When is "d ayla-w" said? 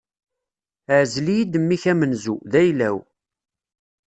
2.51-2.97